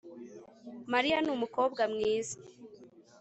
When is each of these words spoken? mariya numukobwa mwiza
mariya 0.91 1.17
numukobwa 1.25 1.81
mwiza 1.93 2.35